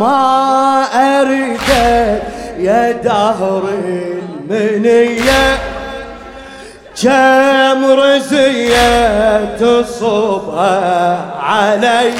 [0.00, 2.22] ما أريدك
[2.58, 5.58] يا دهر المنية
[7.02, 12.12] كم رزية تصبها علي.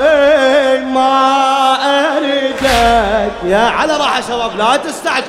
[0.00, 1.76] اي ما
[2.16, 5.24] اريدك يا على راحة شباب لا تستعجل.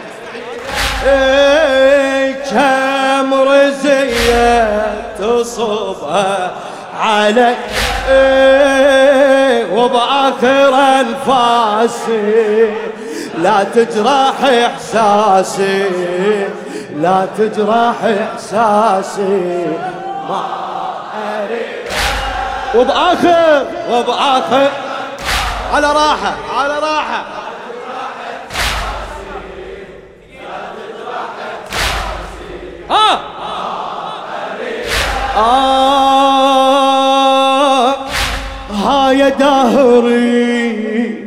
[1.08, 4.86] اي كم رزية
[5.20, 6.52] تصبها
[7.00, 7.56] علي.
[8.10, 9.45] اي
[9.86, 12.74] وبآخر انفاسي
[13.38, 15.90] لا تجرح إحساسي
[16.96, 19.66] لا تجرح إحساسي.
[20.30, 20.44] ما
[21.44, 21.86] أريد.
[22.76, 24.70] وبآخر وبآخر.
[25.74, 27.26] على راحة على راحة.
[32.90, 33.20] ها!
[35.38, 36.55] آه!
[39.12, 41.26] يا دهري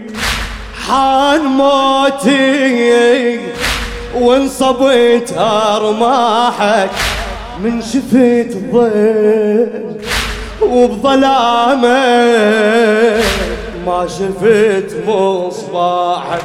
[0.88, 3.40] حان موتي
[4.14, 6.90] وانصبيت أرماحك
[7.62, 9.68] من شفت ظل
[10.62, 11.88] وبظلامك
[13.86, 16.42] ما شفت مصباحك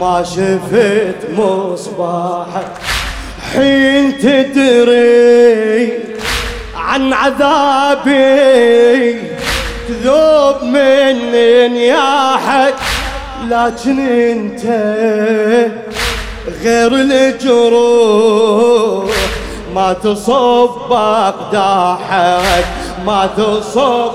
[0.00, 2.72] ما شفت مصباحك.
[3.52, 5.92] حين تدري
[6.76, 8.14] عن عذابي
[9.88, 11.32] تذوب من
[11.72, 12.74] نياحك
[13.48, 14.64] لكن انت
[16.62, 18.24] غير الجروح.
[19.74, 22.64] ما تصب اقداحك
[23.06, 24.12] ما تصب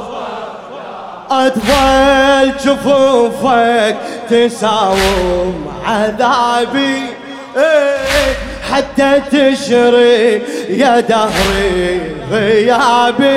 [1.31, 3.97] اطفال جفوفك
[4.29, 7.03] تساوم عذابي.
[7.57, 8.35] إيه،
[8.71, 13.29] حتى تشري يا دهري غيابي.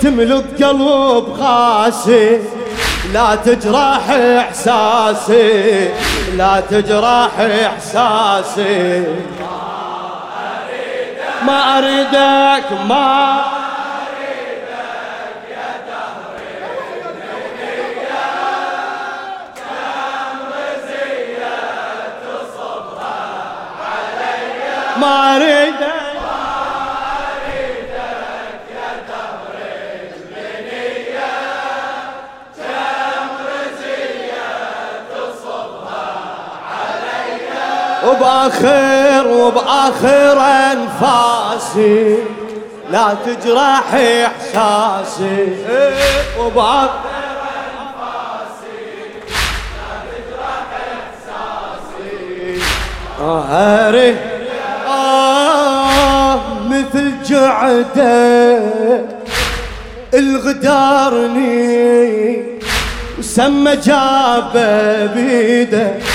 [0.00, 2.40] تملك قلب قاسي
[3.12, 5.90] لا تجرح إحساسي.
[6.36, 9.04] لا تجرح إحساسي.
[11.46, 13.44] ما أريدك ما
[25.00, 25.87] ما أريدك.
[38.18, 40.40] وبآخر وبآخر
[40.72, 42.16] أنفاسي.
[42.90, 45.48] لا تجرح إحساسي.
[46.40, 46.88] وبآخر
[53.20, 53.50] آه
[54.88, 58.58] آه مثل جعده.
[60.14, 61.58] الغدارني
[63.18, 66.07] وسمى جابه بيده.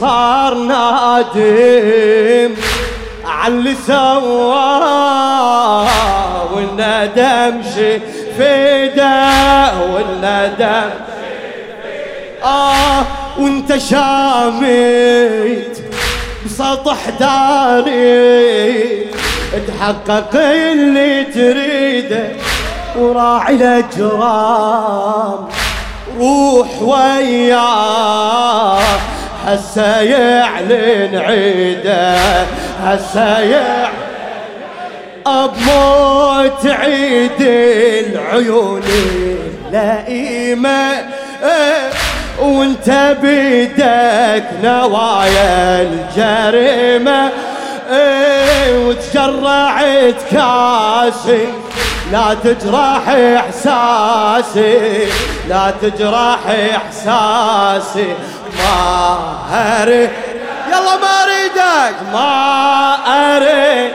[0.00, 2.54] صار نادم
[3.26, 5.88] على اللي سواه
[6.54, 7.62] والندم
[8.36, 9.30] فيده
[9.92, 10.90] والندم
[12.44, 13.02] آه
[13.38, 15.82] وانت شامت
[16.46, 19.04] بسطح داري
[19.66, 22.28] تحقق اللي تريده
[22.98, 25.46] وراعي الأجرام.
[26.18, 28.78] روح وياه.
[29.46, 32.16] هسه يعلن عيده
[32.82, 34.04] هسه يعلن.
[35.26, 38.82] بموت عيد العيون
[39.72, 40.92] اللئيمة
[42.40, 47.30] وانت بيدك نوايا الجريمة
[48.70, 51.46] وتجرعت كاسي
[52.12, 55.06] لا تجرح إحساسي
[55.48, 56.38] لا تجرح
[56.76, 58.14] إحساسي.
[58.58, 60.10] ما اريد
[60.68, 61.96] يلا ما أريدك.
[62.12, 62.96] ما
[63.36, 63.92] اريد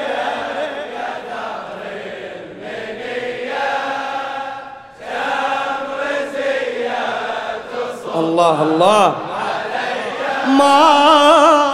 [8.16, 9.16] الله الله.
[10.48, 11.69] ما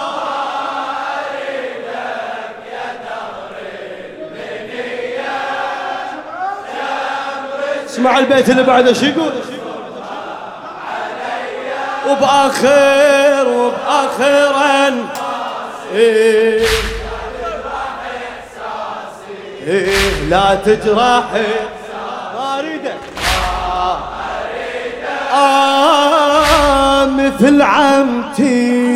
[7.95, 9.31] اسمع البيت اللي بعده شو يقول؟
[12.09, 15.07] وبآخر وبآخرا
[15.94, 16.65] إيه.
[19.68, 20.24] إيه.
[20.30, 21.24] لا تجرح.
[22.36, 22.97] ما أريدك
[25.33, 28.95] آه مثل عمتي.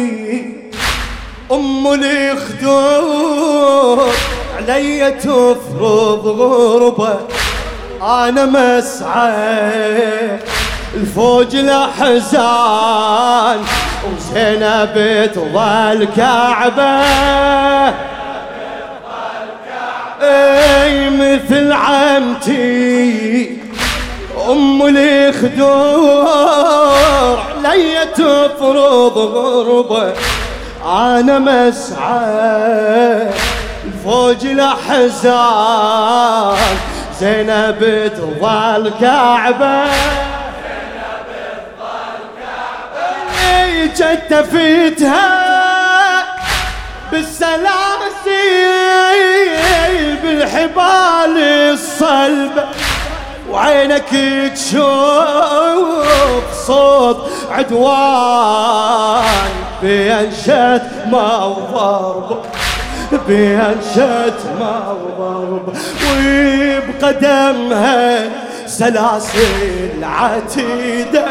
[1.52, 3.20] أم الخدود
[4.58, 7.20] علي تفرض غربة.
[8.02, 10.40] أنا مسعى
[10.96, 12.00] الفوج الأحزان
[14.08, 17.04] وزينب تظل كعبة
[20.22, 23.58] اي مثل عمتي
[24.50, 26.20] أم الخدور
[27.64, 30.14] لي تفرض غربه
[30.86, 33.28] أنا مسعى
[33.86, 35.40] الفوج الاحزان
[37.20, 39.84] زينب تظل كعبة.
[44.00, 45.30] جتفتها
[47.12, 47.60] بالسلاسل
[50.24, 51.38] بالحبال
[51.74, 52.64] الصلبة
[53.50, 54.10] وعينك
[54.56, 59.24] تشوف صوت عدوان
[59.82, 60.32] بين
[61.12, 62.46] ما وضرب
[63.28, 63.76] بين
[64.60, 65.66] ما وضرب
[67.02, 68.04] وبقدمها
[68.66, 71.26] سلاسل عتيدة.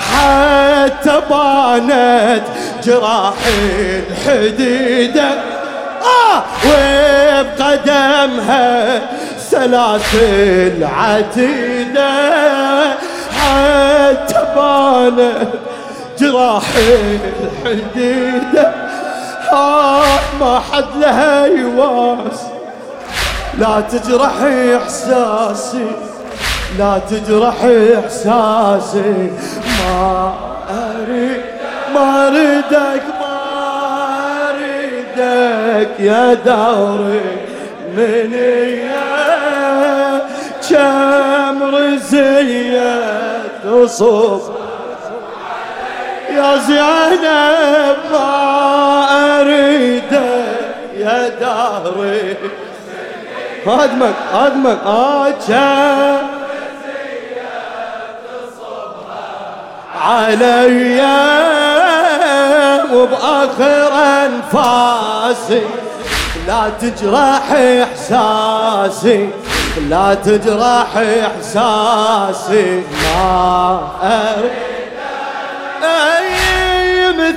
[0.00, 2.42] حتى بانت
[2.84, 5.30] جراح الحديدة.
[6.02, 6.42] آه
[7.58, 8.68] وبقدمها
[9.50, 12.10] سلاسل عتيدة.
[13.38, 15.48] حتى بانت
[16.18, 16.68] جراح
[17.64, 18.87] الحديدة.
[20.40, 22.46] ما حد لها يواس
[23.58, 24.32] لا تجرح
[24.82, 25.90] إحساسي
[26.78, 27.56] لا تجرح
[28.04, 29.30] إحساسي.
[29.78, 30.34] ما
[30.70, 31.40] أريد
[31.94, 33.38] ما أريدك ما
[34.50, 37.20] أريدك يا دوري
[37.96, 38.34] من
[40.70, 43.02] كم رزية
[43.64, 44.57] تصف
[46.38, 48.30] يا زينب ما
[49.40, 50.58] أريدك
[50.96, 52.36] يا داري.
[53.66, 56.26] هدمك آه كم
[60.00, 61.00] علي
[62.92, 63.90] وبآخر
[64.24, 65.62] أنفاسي.
[66.46, 67.46] لا تجرح
[67.82, 69.30] إحساسي
[69.88, 72.82] لا تجرح إحساسي.
[73.02, 74.68] ما أريد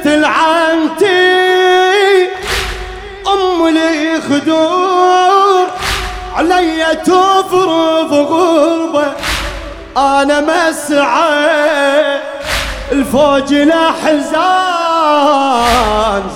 [0.01, 1.41] مثل عنتي
[3.27, 5.67] أم لي خدور
[6.35, 9.11] علي تفرض غربة
[9.97, 12.19] أنا مسعى
[12.91, 14.23] الفوج الاحزان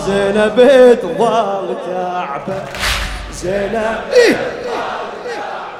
[0.05, 0.57] زينب
[1.01, 2.63] تظل تعبه
[3.33, 4.37] زينب إيه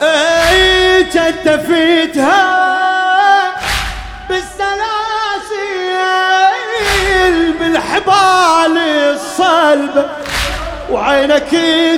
[0.02, 2.76] إيه كتفتها
[7.75, 8.77] بالسلاسل بالحبال
[9.16, 10.06] الصلبه
[10.92, 11.50] وعينك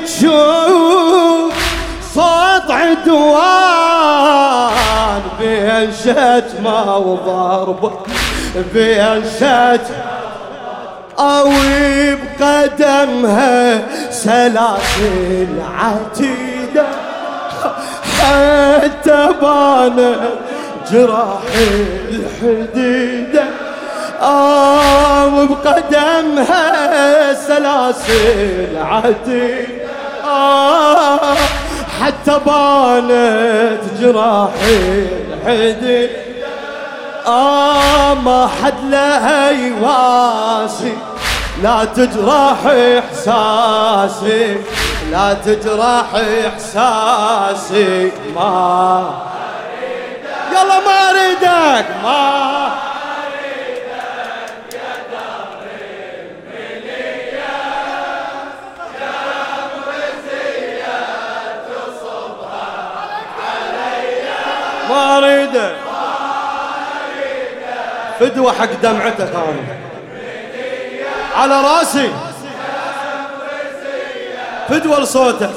[0.06, 1.54] تشوف
[2.14, 3.92] صوت عدوان
[5.40, 7.92] بين شتمه وضربه
[8.74, 9.82] بيشت
[11.20, 11.52] أو
[12.40, 13.82] بقدمها
[14.12, 15.48] سلاسل
[15.80, 16.86] عتيدة
[18.20, 20.18] حتى بانت
[20.92, 21.42] جراح
[22.12, 23.67] الحديدة
[24.22, 29.88] أو بقدمها سلاسل عتيدة
[30.26, 31.36] آه
[32.02, 34.50] حتى بانت جراح
[35.44, 36.10] الحديدة
[37.28, 40.94] آه ما حد له يواسي.
[41.64, 44.58] لا تجرح إحساسي.
[45.12, 46.06] لا تجرح
[46.48, 48.12] إحساسي.
[48.36, 49.10] ما
[50.52, 51.86] يلا ما أريدك.
[52.04, 52.72] ما
[64.98, 65.76] أريدك
[68.20, 69.64] فدوة حق دمعتك أنا
[71.36, 72.12] على راسي.
[74.70, 75.50] فدوة لصوتك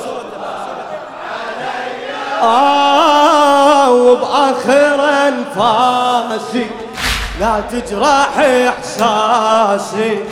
[2.43, 6.67] آه وبآخر أنفاسي.
[7.41, 10.25] لا تجرح إحساسي.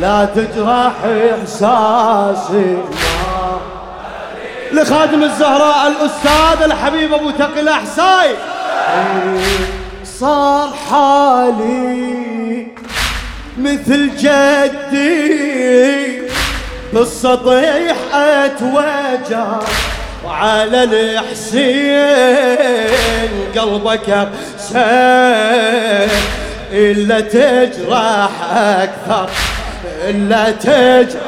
[0.00, 2.78] لا تجرح إحساسي.
[4.72, 8.34] لخادم الزهراء الأستاذ الحبيب أبو تقي الأحساي.
[10.04, 12.66] صار حالي
[13.58, 15.46] مثل جدي
[16.92, 19.58] بالسطيح اتوجع
[20.24, 22.26] وعلى الحسين
[23.58, 24.28] قلبك
[24.58, 26.10] سير
[26.72, 29.28] إلا تجرح أكثر
[30.04, 31.20] إلا تجرح.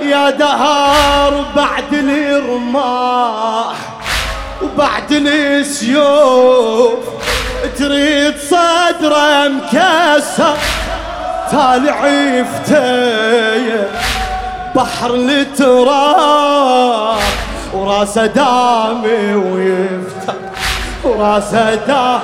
[0.00, 3.76] يا دهار بعد الرماح
[4.76, 6.98] وبعد السيوف
[7.78, 10.56] تريد صدره مكسر.
[11.52, 13.88] طالع يفتيه
[14.74, 16.36] بحر التراب
[17.74, 20.34] وراسه دامي ويفتح
[21.04, 22.20] وراسه دامي.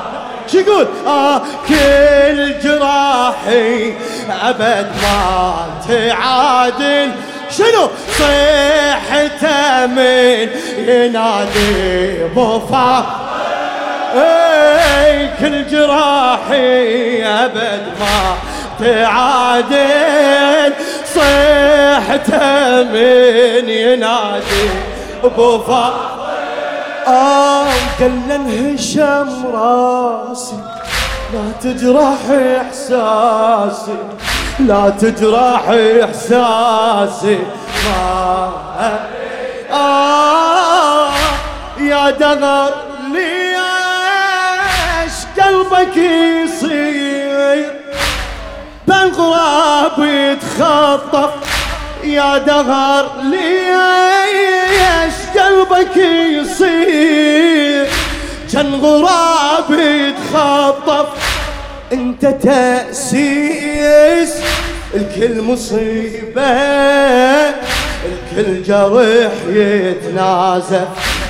[0.52, 3.94] شو يقول؟ آه كل جراحي
[4.42, 5.54] أبد ما
[5.88, 7.10] تعادل
[7.56, 13.06] شنو؟ صيحته من ينادي بوفا
[14.14, 18.18] أي كل جراحي أبد ما
[18.80, 20.72] تعادل.
[21.14, 24.68] صيحته من ينادي
[25.36, 25.94] بوفا
[27.06, 30.60] آه قال انهشم راسي.
[31.32, 32.22] لا تجرح
[32.60, 33.98] إحساسي.
[34.58, 35.68] لا تجرح
[36.04, 37.38] إحساسي.
[37.84, 38.52] ما
[39.72, 41.10] آه
[41.80, 42.74] يا دغر
[43.12, 44.32] ليش
[45.38, 47.70] قلبك يصير؟
[48.88, 51.30] بين غراب يتخطف.
[52.04, 57.86] يا دغر ليش قلبك يصير؟
[58.52, 61.06] كان غراب يتخطف.
[61.92, 62.24] انت
[63.82, 64.34] تأسيس
[64.94, 66.42] الكل مصيبة
[68.04, 70.88] الكل جرح يتنازف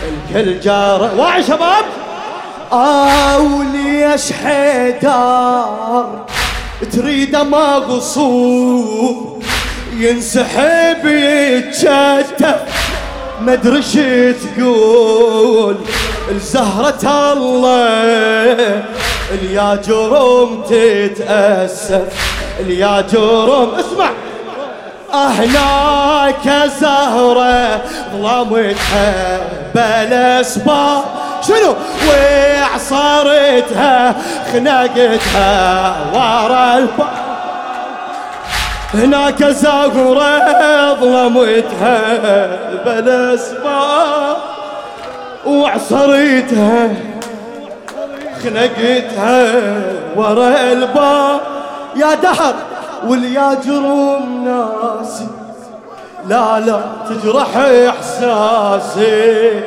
[0.08, 1.12] الكل جرح.
[1.16, 1.84] واعي شباب
[3.40, 6.26] وليش حيدار
[6.92, 9.42] تريده مغصوب
[9.96, 11.06] ينسحب
[13.48, 13.52] يتشتف
[14.02, 15.76] مدري تقول
[16.30, 18.82] الزهرة الله
[19.32, 22.02] اليا جرم تتأسف
[22.60, 23.74] اليا جرم.
[23.74, 24.10] اسمع
[25.12, 27.82] هناك زهرة
[28.12, 29.40] ظلمتها
[29.74, 31.04] بالاسباب
[31.48, 31.74] شنو؟
[32.08, 34.14] وعصرتها
[34.52, 37.21] خنقتها ورا الباب
[38.94, 42.00] هناك زهرة ظلمتها
[42.84, 44.36] بالاسباب
[45.46, 46.88] وعصرتها
[48.42, 49.52] خنقتها
[50.16, 51.40] ورا الباب.
[51.96, 52.54] يا دهر
[53.06, 55.28] واليا جروم ناسي
[56.28, 57.56] لا لا تجرح
[57.88, 59.60] إحساسي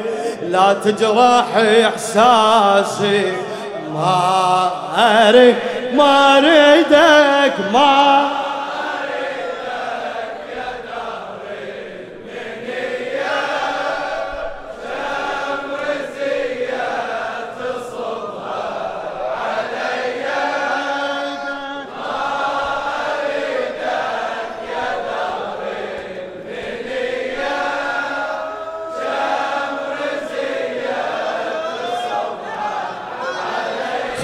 [0.49, 1.45] لا تجرح
[1.87, 3.33] إحساسي.
[3.93, 5.55] ما أريد
[5.93, 8.27] ما أريدك ما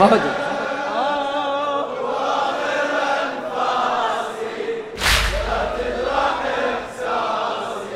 [0.02, 0.22] خالد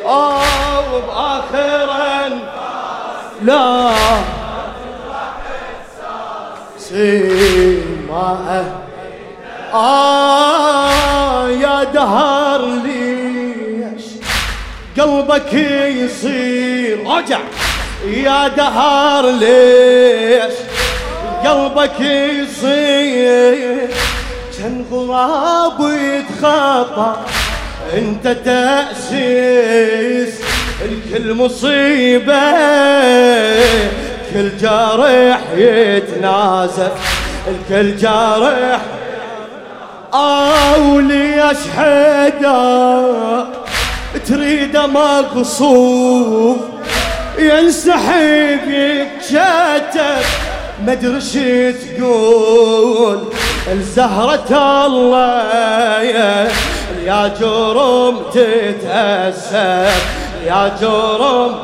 [0.06, 2.30] آه وبآخرا
[3.42, 3.92] لا
[6.78, 8.66] سيما.
[9.74, 14.04] آه يا دهر ليش
[15.00, 17.08] قلبك يصير.
[17.10, 17.40] رجع
[18.08, 20.54] يا دهر ليش
[21.46, 23.88] قلبك يصير
[24.58, 27.16] كان غراب يتخطى
[27.98, 30.34] انت تأسيس
[30.82, 32.52] الكل مصيبة
[34.34, 36.92] كل جارح يتنازف
[37.48, 38.82] الكل جارح
[40.80, 42.86] وليش حدا
[44.28, 46.58] تريد مقصوف
[47.40, 50.26] ينسحب يتشتت.
[50.84, 53.20] مدري تقول.
[53.72, 56.48] الزهرة الله يا,
[57.06, 60.06] يا جرم تتأسف.
[60.46, 61.56] يا جرم.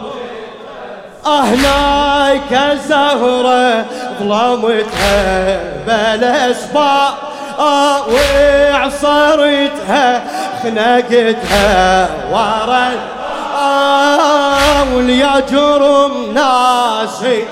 [1.26, 3.86] هناك زهرة
[4.20, 5.60] ظلمتها
[7.60, 7.98] آه
[8.72, 10.24] وعصرتها
[10.64, 12.90] خنقتها ورا
[13.62, 17.46] آه واليا جرم ناسي.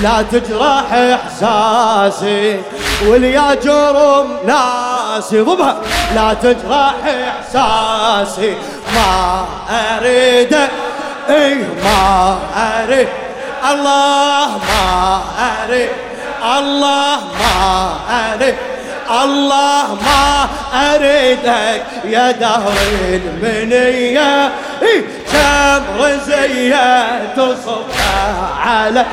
[0.00, 2.60] لا تجرح إحساسي
[3.06, 5.40] واليا جرم ناسي.
[5.40, 5.76] ضبها.
[6.14, 8.56] لا تجرح إحساسي.
[8.94, 10.54] ما أريد.
[11.30, 13.08] إي ما أريد.
[13.70, 15.20] الله ما
[15.64, 15.90] أريد.
[16.58, 18.54] الله ما أريد.
[19.24, 20.48] الله ما
[20.94, 21.82] أريدك.
[22.04, 22.72] يا دهر
[23.02, 24.52] المنية.
[25.32, 27.84] كم رزية تصب
[28.66, 29.04] على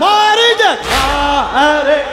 [0.00, 0.80] ما أريدك.
[0.90, 2.06] ما اريد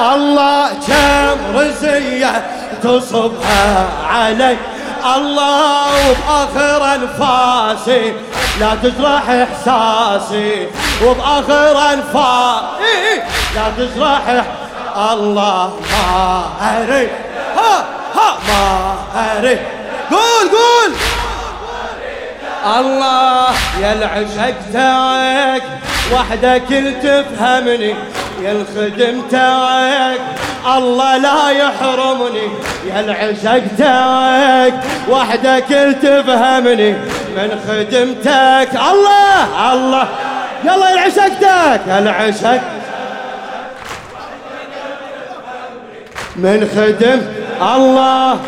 [0.00, 2.46] الله كم رزية
[2.82, 4.56] تصبها علي.
[5.16, 8.14] الله وبآخر أنفاسي
[8.60, 10.68] لا تجرح إحساسي.
[11.04, 13.22] وبآخر أنفاسي
[13.54, 14.44] لا تجرح
[15.12, 17.10] الله ما أريد.
[17.56, 17.84] ها
[18.14, 18.94] ها ما
[19.38, 19.58] أريد.
[20.10, 20.90] قول قول.
[22.66, 23.46] الله
[23.92, 25.62] العشق تاعك
[26.14, 26.70] وحدك
[27.02, 27.94] تفهمني.
[28.42, 30.20] يا الخدم تاعك
[30.76, 32.48] الله لا يحرمني.
[32.86, 34.74] يا العشق تاعك
[35.10, 36.92] وحدك تفهمني.
[37.36, 40.08] من خدمتك الله الله.
[40.64, 42.60] يلا يا عشقتك العشق
[46.36, 47.20] من خدم
[47.74, 48.38] الله.